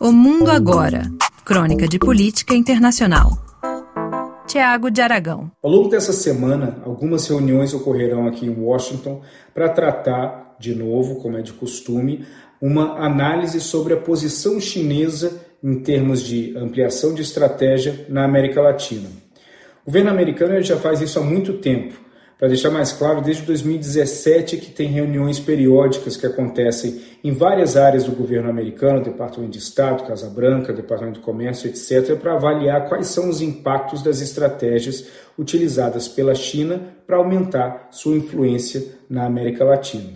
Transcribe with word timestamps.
O 0.00 0.12
Mundo 0.12 0.48
Agora. 0.48 1.10
Crônica 1.44 1.88
de 1.88 1.98
Política 1.98 2.54
Internacional. 2.54 3.32
Tiago 4.46 4.92
de 4.92 5.00
Aragão. 5.00 5.50
Ao 5.60 5.68
longo 5.68 5.88
dessa 5.88 6.12
semana, 6.12 6.80
algumas 6.84 7.26
reuniões 7.26 7.74
ocorrerão 7.74 8.28
aqui 8.28 8.46
em 8.46 8.54
Washington 8.54 9.20
para 9.52 9.68
tratar, 9.68 10.54
de 10.60 10.72
novo, 10.72 11.16
como 11.16 11.36
é 11.36 11.42
de 11.42 11.52
costume, 11.52 12.24
uma 12.62 13.04
análise 13.04 13.60
sobre 13.60 13.92
a 13.92 13.96
posição 13.96 14.60
chinesa 14.60 15.44
em 15.60 15.80
termos 15.80 16.22
de 16.22 16.56
ampliação 16.56 17.12
de 17.12 17.22
estratégia 17.22 18.06
na 18.08 18.24
América 18.24 18.62
Latina. 18.62 19.08
O 19.82 19.86
governo 19.86 20.10
americano 20.10 20.62
já 20.62 20.76
faz 20.76 21.00
isso 21.00 21.18
há 21.18 21.22
muito 21.22 21.54
tempo 21.54 22.07
para 22.38 22.46
deixar 22.46 22.70
mais 22.70 22.92
claro, 22.92 23.20
desde 23.20 23.42
2017 23.42 24.58
que 24.58 24.70
tem 24.70 24.88
reuniões 24.88 25.40
periódicas 25.40 26.16
que 26.16 26.24
acontecem 26.24 27.02
em 27.24 27.32
várias 27.32 27.76
áreas 27.76 28.04
do 28.04 28.12
governo 28.12 28.48
americano, 28.48 29.02
Departamento 29.02 29.52
de 29.52 29.58
Estado, 29.58 30.06
Casa 30.06 30.30
Branca, 30.30 30.72
Departamento 30.72 31.18
de 31.18 31.24
Comércio, 31.24 31.68
etc., 31.68 32.16
para 32.16 32.34
avaliar 32.34 32.88
quais 32.88 33.08
são 33.08 33.28
os 33.28 33.42
impactos 33.42 34.02
das 34.02 34.20
estratégias 34.20 35.08
utilizadas 35.36 36.06
pela 36.06 36.34
China 36.34 36.80
para 37.04 37.16
aumentar 37.16 37.88
sua 37.90 38.16
influência 38.16 38.84
na 39.10 39.26
América 39.26 39.64
Latina. 39.64 40.12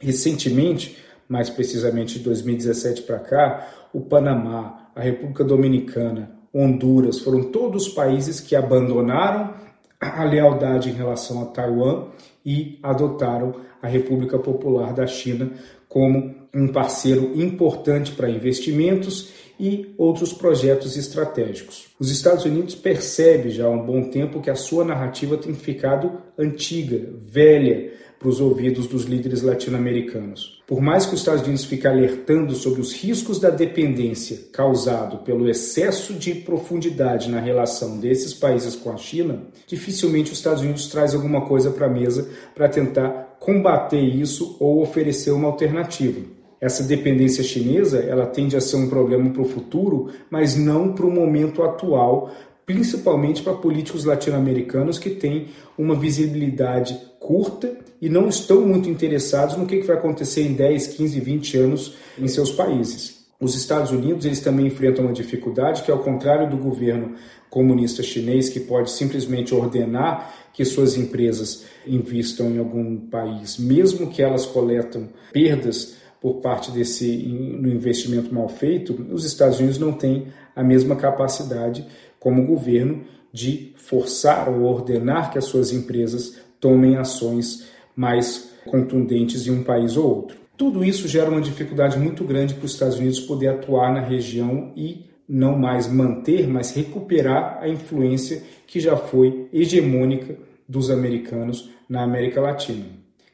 Recentemente, 0.00 0.96
mais 1.28 1.50
precisamente 1.50 2.18
de 2.18 2.24
2017 2.24 3.02
para 3.02 3.18
cá, 3.18 3.68
o 3.92 4.00
Panamá, 4.00 4.90
a 4.94 5.02
República 5.02 5.44
Dominicana, 5.44 6.30
Honduras 6.54 7.18
foram 7.18 7.44
todos 7.44 7.88
países 7.88 8.40
que 8.40 8.56
abandonaram 8.56 9.65
a 10.00 10.24
lealdade 10.24 10.90
em 10.90 10.94
relação 10.94 11.42
a 11.42 11.46
Taiwan 11.46 12.08
e 12.44 12.78
adotaram 12.82 13.54
a 13.82 13.88
República 13.88 14.38
Popular 14.38 14.92
da 14.92 15.06
China 15.06 15.52
como 15.88 16.34
um 16.54 16.68
parceiro 16.68 17.40
importante 17.40 18.12
para 18.12 18.30
investimentos 18.30 19.32
e 19.58 19.94
outros 19.96 20.32
projetos 20.32 20.96
estratégicos. 20.96 21.88
Os 21.98 22.10
Estados 22.10 22.44
Unidos 22.44 22.74
percebem 22.74 23.50
já 23.50 23.66
há 23.66 23.70
um 23.70 23.84
bom 23.84 24.10
tempo 24.10 24.40
que 24.40 24.50
a 24.50 24.54
sua 24.54 24.84
narrativa 24.84 25.36
tem 25.36 25.54
ficado 25.54 26.12
antiga, 26.38 27.00
velha, 27.22 27.92
para 28.18 28.28
os 28.28 28.40
ouvidos 28.40 28.86
dos 28.86 29.04
líderes 29.04 29.42
latino-americanos. 29.42 30.62
Por 30.66 30.80
mais 30.80 31.06
que 31.06 31.14
os 31.14 31.20
Estados 31.20 31.42
Unidos 31.42 31.64
fique 31.64 31.86
alertando 31.86 32.54
sobre 32.54 32.80
os 32.80 32.92
riscos 32.92 33.38
da 33.38 33.50
dependência 33.50 34.48
causado 34.52 35.18
pelo 35.18 35.48
excesso 35.48 36.14
de 36.14 36.34
profundidade 36.34 37.30
na 37.30 37.38
relação 37.38 37.98
desses 37.98 38.34
países 38.34 38.74
com 38.74 38.90
a 38.90 38.96
China, 38.96 39.42
dificilmente 39.66 40.32
os 40.32 40.38
Estados 40.38 40.62
Unidos 40.62 40.88
traz 40.88 41.14
alguma 41.14 41.46
coisa 41.46 41.70
para 41.70 41.86
a 41.86 41.90
mesa 41.90 42.28
para 42.54 42.68
tentar 42.68 43.36
combater 43.38 44.00
isso 44.00 44.56
ou 44.58 44.82
oferecer 44.82 45.30
uma 45.30 45.48
alternativa. 45.48 46.20
Essa 46.60 46.82
dependência 46.82 47.44
chinesa, 47.44 47.98
ela 47.98 48.26
tende 48.26 48.56
a 48.56 48.60
ser 48.60 48.76
um 48.76 48.88
problema 48.88 49.30
para 49.30 49.42
o 49.42 49.48
futuro, 49.48 50.10
mas 50.30 50.56
não 50.56 50.94
para 50.94 51.06
o 51.06 51.10
momento 51.10 51.62
atual, 51.62 52.32
principalmente 52.66 53.42
para 53.42 53.54
políticos 53.54 54.04
latino-americanos 54.04 54.98
que 54.98 55.10
têm 55.10 55.48
uma 55.78 55.94
visibilidade 55.94 57.00
curta 57.20 57.78
e 58.02 58.08
não 58.08 58.28
estão 58.28 58.60
muito 58.62 58.90
interessados 58.90 59.56
no 59.56 59.66
que 59.66 59.80
vai 59.82 59.96
acontecer 59.96 60.42
em 60.42 60.52
10, 60.52 60.88
15, 60.88 61.20
20 61.20 61.56
anos 61.58 61.96
em 62.18 62.26
seus 62.26 62.50
países. 62.50 63.24
Os 63.40 63.54
Estados 63.54 63.92
Unidos 63.92 64.24
eles 64.24 64.40
também 64.40 64.66
enfrentam 64.66 65.04
uma 65.04 65.12
dificuldade 65.12 65.82
que, 65.82 65.90
ao 65.90 65.98
contrário 65.98 66.50
do 66.50 66.56
governo 66.56 67.14
comunista 67.48 68.02
chinês, 68.02 68.48
que 68.48 68.60
pode 68.60 68.90
simplesmente 68.90 69.54
ordenar 69.54 70.34
que 70.52 70.64
suas 70.64 70.96
empresas 70.96 71.64
investam 71.86 72.50
em 72.50 72.58
algum 72.58 72.96
país, 72.96 73.58
mesmo 73.58 74.08
que 74.08 74.22
elas 74.22 74.46
coletam 74.46 75.08
perdas 75.32 75.96
por 76.20 76.40
parte 76.40 76.70
desse 76.70 77.06
no 77.06 77.68
investimento 77.68 78.34
mal 78.34 78.48
feito, 78.48 79.06
os 79.12 79.24
Estados 79.24 79.58
Unidos 79.58 79.78
não 79.78 79.92
têm 79.92 80.28
a 80.54 80.64
mesma 80.64 80.96
capacidade 80.96 81.86
como 82.26 82.44
governo 82.44 83.04
de 83.32 83.72
forçar 83.76 84.48
ou 84.48 84.64
ordenar 84.64 85.30
que 85.30 85.38
as 85.38 85.44
suas 85.44 85.72
empresas 85.72 86.40
tomem 86.58 86.96
ações 86.96 87.68
mais 87.94 88.50
contundentes 88.66 89.46
em 89.46 89.52
um 89.52 89.62
país 89.62 89.96
ou 89.96 90.08
outro. 90.08 90.36
Tudo 90.56 90.84
isso 90.84 91.06
gera 91.06 91.30
uma 91.30 91.40
dificuldade 91.40 91.96
muito 91.96 92.24
grande 92.24 92.54
para 92.54 92.64
os 92.64 92.72
Estados 92.72 92.98
Unidos 92.98 93.20
poder 93.20 93.46
atuar 93.46 93.94
na 93.94 94.00
região 94.00 94.72
e 94.74 95.06
não 95.28 95.56
mais 95.56 95.86
manter, 95.86 96.48
mas 96.48 96.74
recuperar 96.74 97.60
a 97.60 97.68
influência 97.68 98.42
que 98.66 98.80
já 98.80 98.96
foi 98.96 99.46
hegemônica 99.52 100.36
dos 100.68 100.90
americanos 100.90 101.70
na 101.88 102.02
América 102.02 102.40
Latina. 102.40 102.86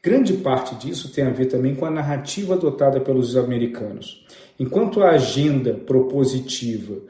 Grande 0.03 0.33
parte 0.33 0.75
disso 0.75 1.11
tem 1.11 1.23
a 1.23 1.31
ver 1.31 1.47
também 1.47 1.73
com 1.73 1.87
a 1.87 1.89
narrativa 1.89 2.53
adotada 2.53 3.01
pelos 3.01 3.35
americanos. 3.35 4.23
Enquanto 4.59 5.01
a 5.01 5.09
agenda 5.09 5.73
propositiva 5.73 7.01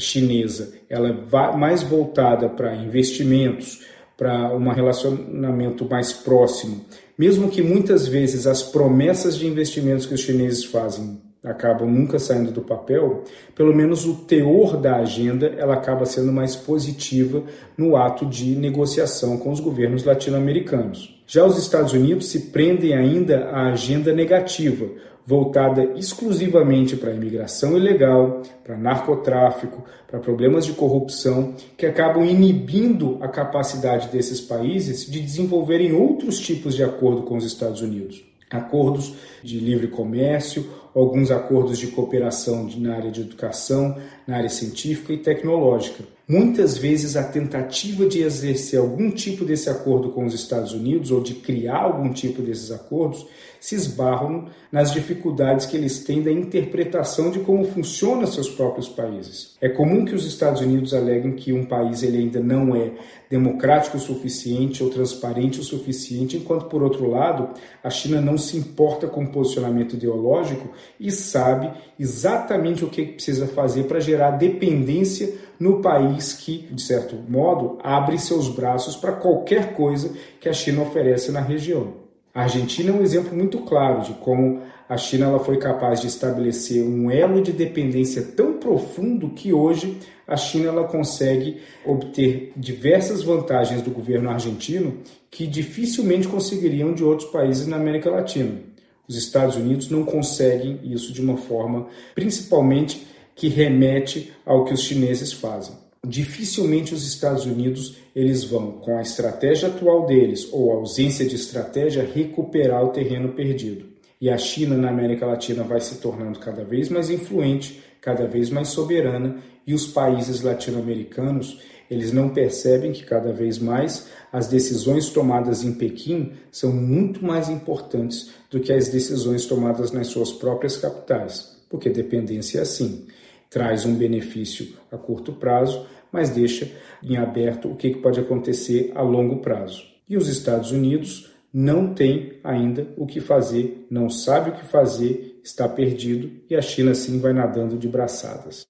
chinesa 0.00 0.72
ela 0.88 1.08
é 1.08 1.56
mais 1.56 1.82
voltada 1.82 2.48
para 2.48 2.74
investimentos, 2.74 3.84
para 4.16 4.54
um 4.54 4.68
relacionamento 4.70 5.88
mais 5.88 6.12
próximo, 6.12 6.84
mesmo 7.16 7.48
que 7.48 7.62
muitas 7.62 8.06
vezes 8.06 8.46
as 8.46 8.62
promessas 8.62 9.36
de 9.36 9.46
investimentos 9.46 10.06
que 10.06 10.14
os 10.14 10.20
chineses 10.20 10.64
fazem 10.64 11.20
acabam 11.42 11.90
nunca 11.90 12.18
saindo 12.18 12.50
do 12.50 12.60
papel, 12.60 13.24
pelo 13.54 13.74
menos 13.74 14.04
o 14.04 14.14
teor 14.14 14.76
da 14.76 14.96
agenda 14.96 15.46
ela 15.46 15.74
acaba 15.74 16.04
sendo 16.04 16.30
mais 16.30 16.54
positiva 16.54 17.42
no 17.78 17.96
ato 17.96 18.26
de 18.26 18.54
negociação 18.56 19.38
com 19.38 19.50
os 19.50 19.58
governos 19.58 20.04
latino-americanos. 20.04 21.18
Já 21.26 21.44
os 21.44 21.56
Estados 21.56 21.92
Unidos 21.92 22.26
se 22.26 22.50
prendem 22.50 22.92
ainda 22.92 23.46
à 23.50 23.72
agenda 23.72 24.12
negativa, 24.12 24.86
voltada 25.26 25.84
exclusivamente 25.96 26.96
para 26.96 27.10
a 27.10 27.14
imigração 27.14 27.76
ilegal, 27.76 28.42
para 28.64 28.76
narcotráfico, 28.76 29.84
para 30.06 30.18
problemas 30.18 30.64
de 30.64 30.72
corrupção, 30.72 31.54
que 31.76 31.86
acabam 31.86 32.24
inibindo 32.24 33.18
a 33.20 33.28
capacidade 33.28 34.08
desses 34.08 34.40
países 34.40 35.10
de 35.10 35.20
desenvolverem 35.20 35.92
outros 35.92 36.40
tipos 36.40 36.74
de 36.74 36.82
acordo 36.82 37.22
com 37.22 37.36
os 37.36 37.44
Estados 37.44 37.80
Unidos. 37.80 38.24
Acordos 38.50 39.14
de 39.44 39.60
livre 39.60 39.86
comércio, 39.88 40.66
alguns 40.94 41.30
acordos 41.30 41.78
de 41.78 41.88
cooperação 41.88 42.68
na 42.76 42.94
área 42.94 43.10
de 43.10 43.20
educação, 43.20 43.96
na 44.26 44.36
área 44.36 44.48
científica 44.48 45.12
e 45.12 45.18
tecnológica. 45.18 46.04
Muitas 46.28 46.78
vezes 46.78 47.16
a 47.16 47.24
tentativa 47.24 48.06
de 48.06 48.22
exercer 48.22 48.78
algum 48.78 49.10
tipo 49.10 49.44
desse 49.44 49.68
acordo 49.68 50.10
com 50.10 50.24
os 50.24 50.32
Estados 50.32 50.72
Unidos 50.72 51.10
ou 51.10 51.20
de 51.20 51.34
criar 51.34 51.82
algum 51.82 52.12
tipo 52.12 52.40
desses 52.40 52.70
acordos 52.70 53.26
se 53.58 53.74
esbarram 53.74 54.46
nas 54.72 54.92
dificuldades 54.92 55.66
que 55.66 55.76
eles 55.76 56.04
têm 56.04 56.22
da 56.22 56.30
interpretação 56.30 57.30
de 57.30 57.40
como 57.40 57.64
funcionam 57.64 58.26
seus 58.26 58.48
próprios 58.48 58.88
países. 58.88 59.56
É 59.60 59.68
comum 59.68 60.04
que 60.04 60.14
os 60.14 60.24
Estados 60.24 60.62
Unidos 60.62 60.94
aleguem 60.94 61.32
que 61.32 61.52
um 61.52 61.64
país 61.64 62.02
ele 62.02 62.18
ainda 62.18 62.40
não 62.40 62.74
é 62.74 62.92
democrático 63.28 63.96
o 63.96 64.00
suficiente 64.00 64.82
ou 64.82 64.88
transparente 64.88 65.60
o 65.60 65.64
suficiente, 65.64 66.36
enquanto 66.36 66.66
por 66.66 66.82
outro 66.82 67.10
lado, 67.10 67.50
a 67.82 67.90
China 67.90 68.20
não 68.20 68.38
se 68.38 68.56
importa 68.56 69.06
com 69.06 69.24
o 69.24 69.30
posicionamento 69.30 69.94
ideológico 69.94 70.70
e 70.98 71.10
sabe 71.10 71.70
exatamente 71.98 72.84
o 72.84 72.88
que 72.88 73.04
precisa 73.04 73.46
fazer 73.46 73.84
para 73.84 74.00
gerar 74.00 74.32
dependência 74.32 75.34
no 75.58 75.80
país 75.80 76.32
que, 76.32 76.68
de 76.70 76.82
certo 76.82 77.16
modo, 77.28 77.78
abre 77.82 78.18
seus 78.18 78.48
braços 78.48 78.96
para 78.96 79.12
qualquer 79.12 79.74
coisa 79.74 80.12
que 80.40 80.48
a 80.48 80.52
China 80.52 80.82
oferece 80.82 81.30
na 81.30 81.40
região. 81.40 81.94
A 82.32 82.42
Argentina 82.42 82.90
é 82.90 82.92
um 82.92 83.02
exemplo 83.02 83.36
muito 83.36 83.58
claro 83.58 84.02
de 84.02 84.14
como 84.14 84.60
a 84.88 84.96
China 84.96 85.26
ela 85.26 85.38
foi 85.38 85.56
capaz 85.56 86.00
de 86.00 86.06
estabelecer 86.06 86.82
um 86.82 87.10
elo 87.10 87.42
de 87.42 87.52
dependência 87.52 88.22
tão 88.22 88.54
profundo 88.54 89.30
que 89.30 89.52
hoje 89.52 89.98
a 90.26 90.36
China 90.36 90.68
ela 90.68 90.84
consegue 90.84 91.60
obter 91.84 92.52
diversas 92.56 93.22
vantagens 93.22 93.82
do 93.82 93.90
governo 93.90 94.30
argentino 94.30 94.98
que 95.30 95.46
dificilmente 95.46 96.28
conseguiriam 96.28 96.94
de 96.94 97.04
outros 97.04 97.28
países 97.30 97.66
na 97.66 97.76
América 97.76 98.10
Latina. 98.10 98.60
Os 99.10 99.16
Estados 99.16 99.56
Unidos 99.56 99.90
não 99.90 100.04
conseguem 100.04 100.78
isso 100.84 101.12
de 101.12 101.20
uma 101.20 101.36
forma, 101.36 101.88
principalmente 102.14 103.08
que 103.34 103.48
remete 103.48 104.32
ao 104.46 104.64
que 104.64 104.72
os 104.72 104.82
chineses 104.82 105.32
fazem. 105.32 105.74
Dificilmente 106.06 106.94
os 106.94 107.04
Estados 107.04 107.44
Unidos 107.44 107.96
eles 108.14 108.44
vão, 108.44 108.70
com 108.70 108.96
a 108.96 109.02
estratégia 109.02 109.68
atual 109.68 110.06
deles 110.06 110.48
ou 110.52 110.70
ausência 110.70 111.26
de 111.26 111.34
estratégia, 111.34 112.08
recuperar 112.14 112.84
o 112.84 112.90
terreno 112.90 113.30
perdido. 113.30 113.86
E 114.20 114.30
a 114.30 114.38
China 114.38 114.76
na 114.76 114.90
América 114.90 115.26
Latina 115.26 115.64
vai 115.64 115.80
se 115.80 115.96
tornando 115.96 116.38
cada 116.38 116.62
vez 116.62 116.88
mais 116.88 117.10
influente, 117.10 117.82
cada 118.00 118.28
vez 118.28 118.48
mais 118.48 118.68
soberana, 118.68 119.38
e 119.66 119.74
os 119.74 119.88
países 119.88 120.40
latino-americanos 120.40 121.58
eles 121.90 122.12
não 122.12 122.28
percebem 122.28 122.92
que 122.92 123.04
cada 123.04 123.32
vez 123.32 123.58
mais 123.58 124.08
as 124.32 124.46
decisões 124.46 125.10
tomadas 125.10 125.64
em 125.64 125.72
Pequim 125.72 126.32
são 126.52 126.72
muito 126.72 127.24
mais 127.24 127.48
importantes 127.48 128.30
do 128.48 128.60
que 128.60 128.72
as 128.72 128.88
decisões 128.88 129.44
tomadas 129.44 129.90
nas 129.90 130.06
suas 130.06 130.32
próprias 130.32 130.76
capitais, 130.76 131.56
porque 131.68 131.90
dependência 131.90 132.60
é 132.60 132.62
assim. 132.62 133.06
Traz 133.50 133.84
um 133.84 133.94
benefício 133.94 134.74
a 134.92 134.96
curto 134.96 135.32
prazo, 135.32 135.84
mas 136.12 136.30
deixa 136.30 136.70
em 137.02 137.16
aberto 137.16 137.68
o 137.68 137.74
que 137.74 137.96
pode 137.96 138.20
acontecer 138.20 138.92
a 138.94 139.02
longo 139.02 139.40
prazo. 139.40 139.82
E 140.08 140.16
os 140.16 140.28
Estados 140.28 140.70
Unidos 140.70 141.30
não 141.52 141.92
têm 141.92 142.34
ainda 142.44 142.86
o 142.96 143.06
que 143.06 143.20
fazer, 143.20 143.86
não 143.90 144.08
sabe 144.08 144.50
o 144.50 144.52
que 144.54 144.64
fazer 144.64 145.40
está 145.42 145.68
perdido 145.68 146.30
e 146.48 146.54
a 146.54 146.62
China 146.62 146.94
sim 146.94 147.18
vai 147.18 147.32
nadando 147.32 147.76
de 147.76 147.88
braçadas. 147.88 148.62